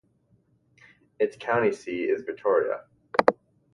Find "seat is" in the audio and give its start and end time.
1.71-2.23